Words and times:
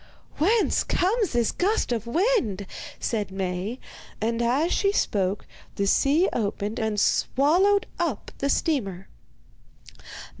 'Whence 0.37 0.83
comes 0.83 1.33
this 1.33 1.51
gust 1.51 1.91
of 1.91 2.07
wind?' 2.07 2.65
said 2.99 3.29
Maie; 3.29 3.79
and 4.19 4.41
as 4.41 4.71
she 4.73 4.91
spoke 4.91 5.45
the 5.75 5.85
sea 5.85 6.27
opened 6.33 6.79
and 6.79 6.99
swallowed 6.99 7.85
up 7.99 8.31
the 8.39 8.49
steamer. 8.49 9.09